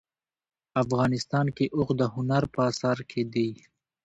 [0.83, 3.49] افغانستان کې اوښ د هنر په اثار کې دي.